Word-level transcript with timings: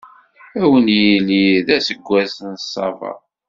Ad 0.55 0.63
wen-yili 0.69 1.43
d 1.65 1.67
aseggas 1.77 2.33
n 2.51 2.53
Ṣṣaba. 2.63 3.13